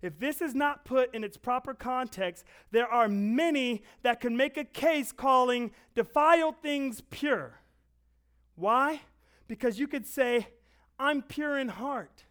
[0.03, 4.57] If this is not put in its proper context, there are many that can make
[4.57, 7.59] a case calling defiled things pure.
[8.55, 9.01] Why?
[9.49, 10.49] Because you could say,
[10.99, 12.25] I'm pure in heart.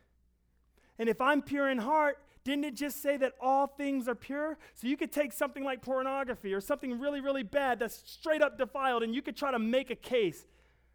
[1.00, 4.58] And if I'm pure in heart, didn't it just say that all things are pure?
[4.74, 8.58] So you could take something like pornography or something really, really bad that's straight up
[8.58, 10.46] defiled, and you could try to make a case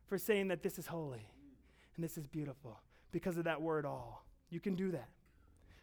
[0.07, 1.29] for saying that this is holy
[1.95, 2.81] and this is beautiful
[3.13, 4.25] because of that word all.
[4.49, 5.11] You can do that.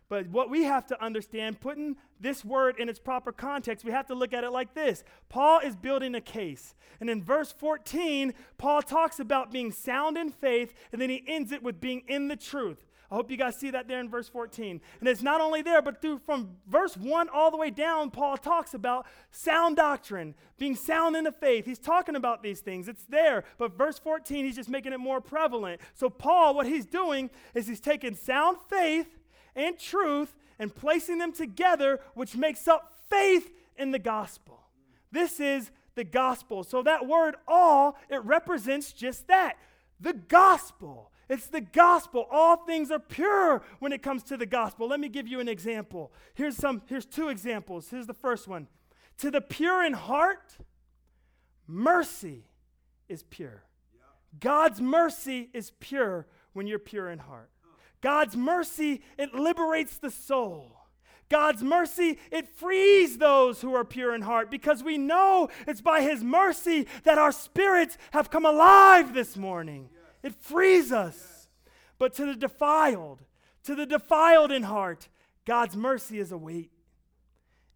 [0.09, 4.07] But what we have to understand, putting this word in its proper context, we have
[4.07, 5.03] to look at it like this.
[5.29, 6.73] Paul is building a case.
[6.99, 11.51] And in verse 14, Paul talks about being sound in faith, and then he ends
[11.51, 12.87] it with being in the truth.
[13.11, 14.79] I hope you guys see that there in verse 14.
[14.99, 18.37] And it's not only there, but through from verse 1 all the way down, Paul
[18.37, 21.65] talks about sound doctrine, being sound in the faith.
[21.65, 22.87] He's talking about these things.
[22.87, 23.45] It's there.
[23.57, 25.81] But verse 14, he's just making it more prevalent.
[25.95, 29.07] So, Paul, what he's doing is he's taking sound faith
[29.55, 34.59] and truth and placing them together, which makes up faith in the gospel.
[35.11, 36.63] This is the gospel.
[36.63, 39.57] So, that word all, it represents just that
[39.99, 41.11] the gospel.
[41.29, 42.25] It's the gospel.
[42.31, 44.87] All things are pure when it comes to the gospel.
[44.87, 46.11] Let me give you an example.
[46.33, 47.89] Here's some here's two examples.
[47.89, 48.67] Here's the first one.
[49.19, 50.57] To the pure in heart,
[51.67, 52.45] mercy
[53.07, 53.63] is pure.
[54.39, 57.49] God's mercy is pure when you're pure in heart.
[58.01, 60.75] God's mercy, it liberates the soul.
[61.29, 66.01] God's mercy, it frees those who are pure in heart because we know it's by
[66.01, 69.89] His mercy that our spirits have come alive this morning.
[70.23, 71.49] It frees us.
[71.97, 73.23] But to the defiled,
[73.63, 75.09] to the defiled in heart,
[75.45, 76.71] God's mercy is a weight.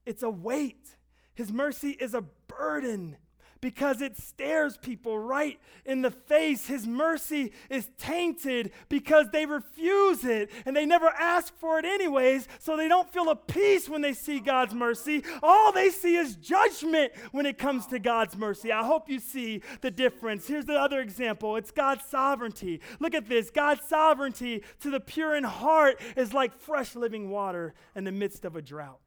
[0.06, 0.96] It's a weight.
[1.34, 3.18] His mercy is a burden
[3.64, 6.68] because it stares people right in the face.
[6.68, 12.50] His mercy is tainted because they refuse it and they never ask for it anyways,
[12.60, 15.24] so they don't feel a peace when they see God's mercy.
[15.42, 18.70] All they see is judgment when it comes to God's mercy.
[18.70, 20.46] I hope you see the difference.
[20.46, 22.82] Here's the other example it's God's sovereignty.
[23.00, 27.76] Look at this God's sovereignty to the pure in heart is like fresh living water
[27.96, 29.00] in the midst of a drought.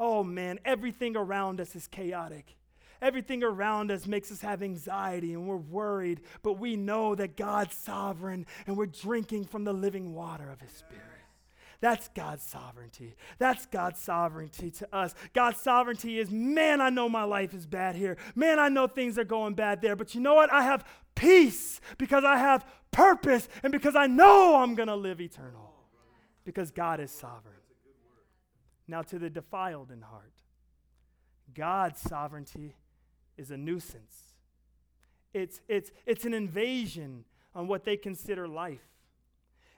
[0.00, 2.56] Oh man, everything around us is chaotic.
[3.02, 7.76] Everything around us makes us have anxiety and we're worried, but we know that God's
[7.76, 11.02] sovereign and we're drinking from the living water of His Spirit.
[11.80, 13.16] That's God's sovereignty.
[13.38, 15.16] That's God's sovereignty to us.
[15.34, 18.16] God's sovereignty is, man, I know my life is bad here.
[18.36, 19.96] Man, I know things are going bad there.
[19.96, 20.52] But you know what?
[20.52, 20.86] I have
[21.16, 25.74] peace because I have purpose and because I know I'm going to live eternal.
[26.44, 27.56] Because God is sovereign.
[28.86, 30.34] Now, to the defiled in heart,
[31.52, 32.76] God's sovereignty
[33.36, 34.34] is a nuisance.
[35.32, 38.80] It's, it's, it's an invasion on what they consider life.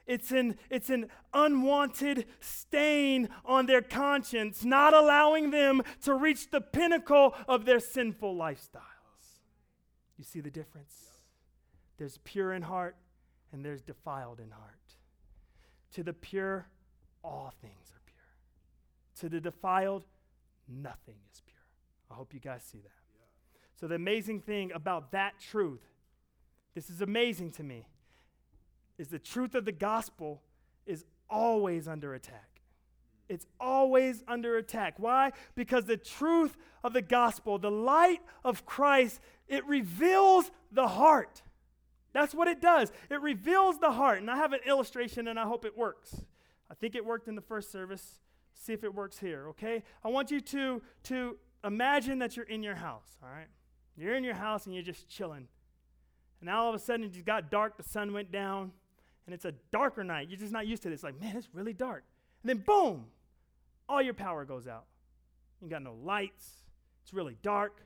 [0.05, 6.61] It's an, it's an unwanted stain on their conscience, not allowing them to reach the
[6.61, 8.81] pinnacle of their sinful lifestyles.
[10.17, 10.93] You see the difference?
[11.97, 12.95] There's pure in heart
[13.51, 14.73] and there's defiled in heart.
[15.93, 16.67] To the pure,
[17.23, 19.21] all things are pure.
[19.21, 20.05] To the defiled,
[20.67, 21.55] nothing is pure.
[22.11, 23.04] I hope you guys see that.
[23.85, 25.83] So, the amazing thing about that truth,
[26.73, 27.85] this is amazing to me,
[28.97, 30.41] is the truth of the gospel
[30.87, 32.61] is always under attack.
[33.29, 34.95] It's always under attack.
[34.97, 35.33] Why?
[35.53, 41.43] Because the truth of the gospel, the light of Christ, it reveals the heart.
[42.11, 42.91] That's what it does.
[43.11, 44.17] It reveals the heart.
[44.17, 46.23] And I have an illustration and I hope it works.
[46.71, 48.19] I think it worked in the first service.
[48.55, 49.83] See if it works here, okay?
[50.03, 53.45] I want you to, to imagine that you're in your house, all right?
[53.97, 55.47] You're in your house and you're just chilling.
[56.41, 58.71] And now all of a sudden it just got dark, the sun went down,
[59.25, 60.29] and it's a darker night.
[60.29, 61.03] You're just not used to this.
[61.03, 62.03] Like, man, it's really dark.
[62.43, 63.05] And then boom,
[63.87, 64.85] all your power goes out.
[65.61, 66.63] You got no lights.
[67.03, 67.81] It's really dark.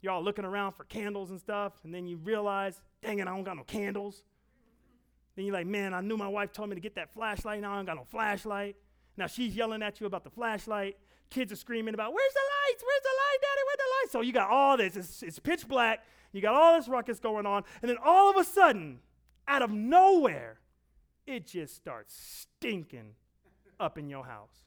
[0.00, 3.30] You're all looking around for candles and stuff, and then you realize, dang it, I
[3.30, 4.22] don't got no candles.
[5.34, 7.60] Then you're like, man, I knew my wife told me to get that flashlight.
[7.60, 8.76] Now I don't got no flashlight.
[9.18, 10.96] Now she's yelling at you about the flashlight.
[11.28, 12.82] Kids are screaming about, where's the lights?
[12.82, 13.62] Where's the light, Daddy?
[13.66, 14.12] Where's the lights?
[14.12, 14.96] So you got all this.
[14.96, 16.04] It's, it's pitch black.
[16.32, 17.64] You got all this ruckus going on.
[17.82, 19.00] And then all of a sudden,
[19.46, 20.60] out of nowhere,
[21.26, 23.14] it just starts stinking
[23.78, 24.64] up in your house.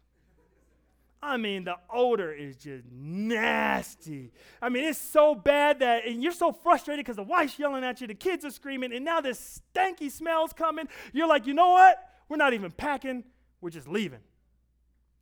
[1.23, 4.31] I mean, the odor is just nasty.
[4.61, 8.01] I mean, it's so bad that, and you're so frustrated because the wife's yelling at
[8.01, 10.87] you, the kids are screaming, and now this stanky smell's coming.
[11.13, 11.97] You're like, you know what?
[12.27, 13.23] We're not even packing,
[13.61, 14.21] we're just leaving.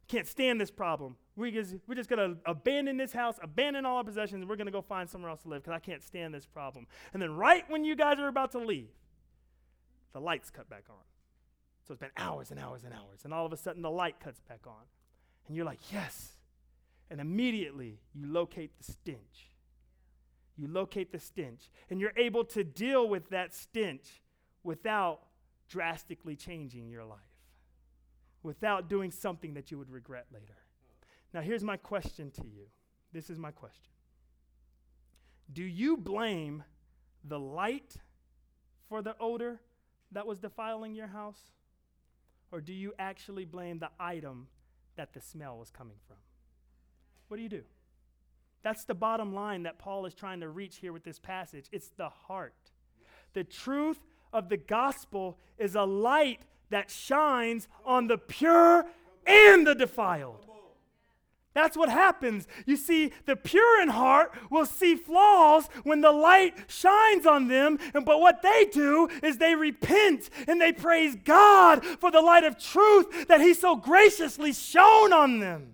[0.10, 1.16] Can't stand this problem.
[1.36, 4.58] We just, we're just going to abandon this house, abandon all our possessions, and we're
[4.58, 6.88] going to go find somewhere else to live because I can't stand this problem.
[7.14, 8.90] And then, right when you guys are about to leave,
[10.12, 10.98] the lights cut back on.
[11.88, 13.22] So it's been hours and hours and hours.
[13.24, 14.84] And all of a sudden, the light cuts back on.
[15.48, 16.34] And you're like, yes.
[17.10, 19.56] And immediately, you locate the stench.
[20.58, 21.72] You locate the stench.
[21.90, 24.22] And you're able to deal with that stench
[24.64, 25.22] without
[25.70, 27.20] drastically changing your life,
[28.44, 30.58] without doing something that you would regret later.
[31.34, 32.68] Now, here's my question to you.
[33.12, 33.92] This is my question.
[35.52, 36.64] Do you blame
[37.24, 37.98] the light
[38.88, 39.60] for the odor
[40.12, 41.40] that was defiling your house?
[42.52, 44.48] Or do you actually blame the item
[44.96, 46.18] that the smell was coming from?
[47.28, 47.64] What do you do?
[48.64, 51.66] That's the bottom line that Paul is trying to reach here with this passage.
[51.72, 52.72] It's the heart.
[53.34, 54.00] The truth
[54.34, 58.86] of the gospel is a light that shines on the pure
[59.26, 60.46] and the defiled.
[61.56, 62.48] That's what happens.
[62.66, 67.80] You see, the pure in heart will see flaws when the light shines on them.
[67.94, 72.58] But what they do is they repent and they praise God for the light of
[72.60, 75.74] truth that He so graciously shone on them.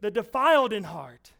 [0.00, 1.32] The defiled in heart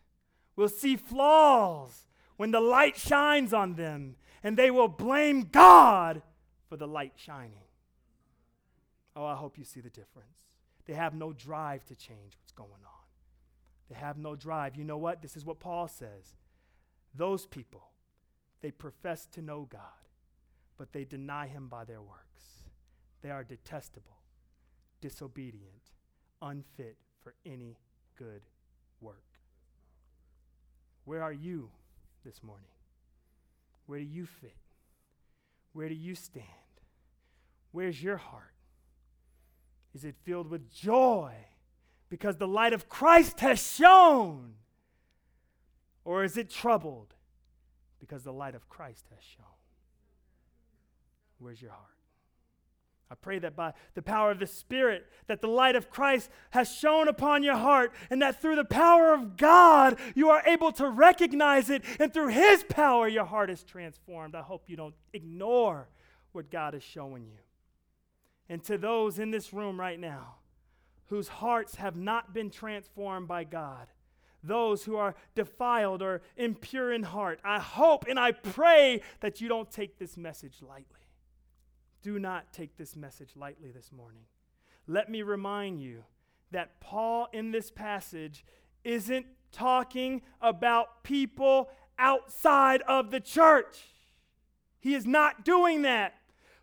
[0.55, 2.07] will see flaws
[2.37, 6.23] when the light shines on them, and they will blame God
[6.69, 7.55] for the light shining.
[9.15, 10.47] Oh, I hope you see the difference.
[10.87, 13.03] They have no drive to change what's going on.
[13.89, 14.77] They have no drive.
[14.77, 15.23] You know what?
[15.23, 16.35] This is what Paul says.
[17.15, 17.91] Those people,
[18.63, 19.81] they profess to know God,
[20.79, 22.65] but they deny him by their works.
[23.21, 24.19] They are detestable,
[25.01, 25.93] disobedient,
[26.41, 27.77] unfit for any
[28.17, 28.43] good
[29.01, 29.23] work.
[31.05, 31.71] Where are you
[32.25, 32.67] this morning?
[33.87, 34.57] Where do you fit?
[35.73, 36.47] Where do you stand?
[37.73, 38.52] Where's your heart?
[39.95, 41.33] Is it filled with joy
[42.09, 44.55] because the light of Christ has shone?
[46.05, 47.15] Or is it troubled
[48.01, 49.47] because the light of Christ has shone?
[51.39, 51.89] Where's your heart?
[53.13, 56.75] I pray that by the power of the Spirit, that the light of Christ has
[56.75, 60.89] shone upon your heart, and that through the power of God, you are able to
[60.89, 64.35] recognize it, and through His power, your heart is transformed.
[64.35, 65.89] I hope you don't ignore
[66.33, 67.37] what God is showing you.
[68.53, 70.35] And to those in this room right now
[71.07, 73.87] whose hearts have not been transformed by God,
[74.43, 79.49] those who are defiled or impure in heart, I hope and I pray that you
[79.49, 81.01] don't take this message lightly.
[82.03, 84.25] Do not take this message lightly this morning.
[84.87, 86.05] Let me remind you
[86.51, 88.45] that Paul in this passage
[88.85, 93.79] isn't talking about people outside of the church.
[94.79, 96.17] He is not doing that.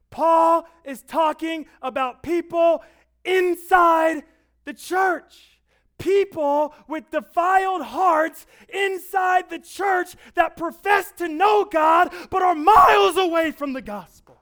[0.10, 2.84] Paul is talking about people
[3.24, 4.24] inside
[4.66, 5.60] the church.
[5.98, 13.18] People with defiled hearts inside the church that profess to know God but are miles
[13.18, 14.42] away from the gospel.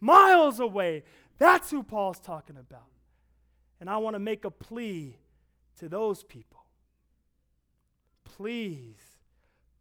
[0.00, 1.04] Miles away.
[1.38, 2.88] That's who Paul's talking about.
[3.80, 5.16] And I want to make a plea
[5.78, 6.64] to those people.
[8.24, 9.00] Please,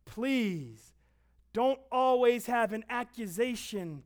[0.06, 0.94] please
[1.52, 4.04] don't always have an accusation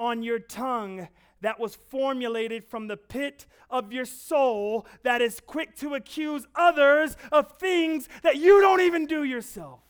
[0.00, 1.06] on your tongue
[1.42, 7.16] that was formulated from the pit of your soul that is quick to accuse others
[7.30, 9.80] of things that you don't even do yourself.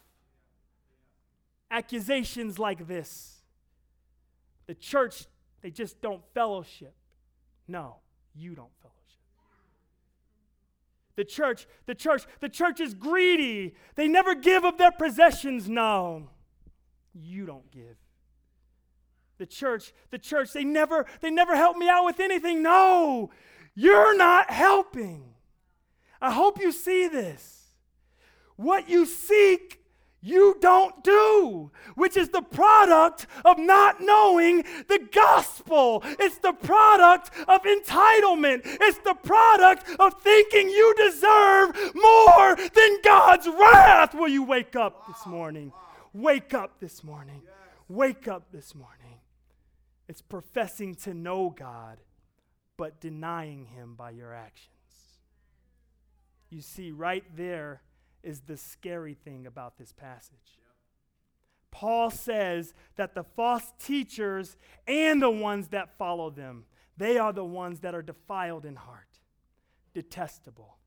[1.70, 3.42] Accusations like this.
[4.66, 5.26] The church,
[5.62, 6.94] they just don't fellowship.
[7.68, 7.96] No,
[8.34, 8.96] you don't fellowship.
[11.14, 13.74] The church, the church, the church is greedy.
[13.94, 15.68] They never give of their possessions.
[15.68, 16.30] No,
[17.14, 17.96] you don't give
[19.40, 23.30] the church the church they never they never help me out with anything no
[23.74, 25.24] you're not helping
[26.20, 27.72] i hope you see this
[28.56, 29.78] what you seek
[30.22, 36.02] you don't do, which is the product of not knowing the gospel.
[36.04, 38.60] It's the product of entitlement.
[38.64, 44.14] It's the product of thinking you deserve more than God's wrath.
[44.14, 45.72] Will you wake up this morning?
[46.12, 47.40] Wake up this morning.
[47.88, 48.99] Wake up this morning.
[50.10, 51.98] It's professing to know God,
[52.76, 54.74] but denying Him by your actions.
[56.48, 57.82] You see, right there
[58.24, 60.58] is the scary thing about this passage.
[61.70, 64.56] Paul says that the false teachers
[64.88, 66.64] and the ones that follow them,
[66.96, 69.20] they are the ones that are defiled in heart,
[69.94, 70.78] detestable,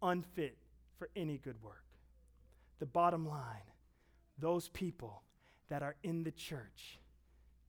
[0.00, 0.56] unfit
[0.96, 1.84] for any good work.
[2.78, 3.68] The bottom line
[4.38, 5.24] those people
[5.68, 6.98] that are in the church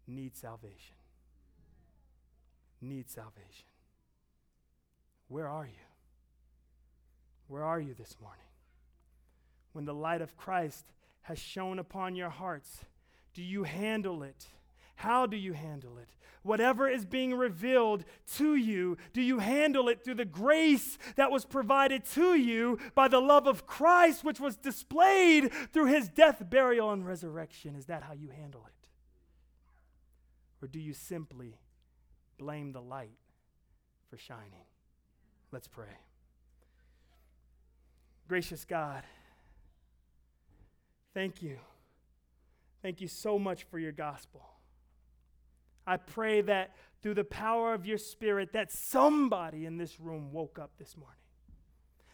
[0.08, 0.95] need salvation.
[2.82, 3.68] Need salvation.
[5.28, 5.72] Where are you?
[7.47, 8.39] Where are you this morning?
[9.72, 10.86] When the light of Christ
[11.24, 12.86] has shone upon your hearts,
[13.34, 14.47] do you handle it?
[14.95, 16.10] How do you handle it?
[16.43, 18.04] Whatever is being revealed
[18.36, 23.08] to you, do you handle it through the grace that was provided to you by
[23.08, 27.76] the love of Christ, which was displayed through his death, burial, and resurrection?
[27.76, 28.83] Is that how you handle it?
[30.64, 31.59] Or do you simply
[32.38, 33.18] blame the light
[34.09, 34.64] for shining?
[35.51, 35.97] Let's pray.
[38.30, 39.03] Gracious God,
[41.14, 41.57] thank you.
[42.82, 44.41] Thank you so much for your gospel.
[45.86, 50.59] I pray that through the power of your spirit that somebody in this room woke
[50.59, 51.18] up this morning.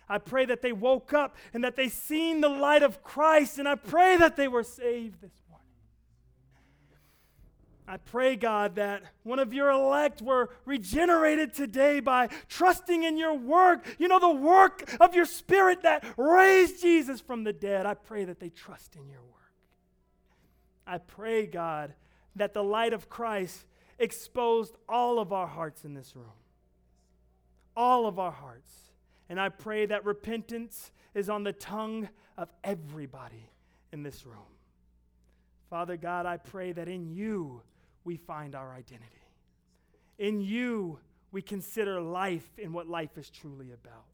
[0.09, 3.67] I pray that they woke up and that they seen the light of Christ and
[3.67, 5.48] I pray that they were saved this morning.
[7.89, 13.33] I pray, God, that one of your elect were regenerated today by trusting in your
[13.33, 13.83] work.
[13.97, 17.87] You know, the work of your spirit that raised Jesus from the dead.
[17.87, 19.53] I pray that they trust in your work.
[20.85, 21.95] I pray, God,
[22.35, 23.65] that the light of Christ
[23.97, 26.27] exposed all of our hearts in this room.
[27.75, 28.71] All of our hearts.
[29.29, 33.49] And I pray that repentance is on the tongue of everybody
[33.91, 34.45] in this room.
[35.71, 37.63] Father God, I pray that in you
[38.03, 39.05] we find our identity.
[40.17, 40.99] In you
[41.31, 44.05] we consider life and what life is truly about.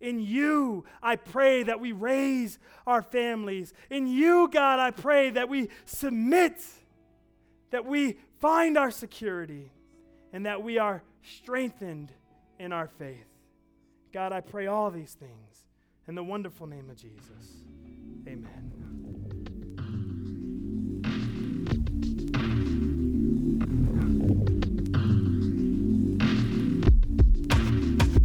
[0.00, 3.72] In you, I pray that we raise our families.
[3.90, 6.62] In you, God, I pray that we submit
[7.70, 9.72] that we find our security
[10.32, 12.12] and that we are strengthened
[12.58, 13.26] in our faith.
[14.12, 15.64] God, I pray all these things
[16.06, 17.64] in the wonderful name of Jesus.
[18.28, 18.83] Amen.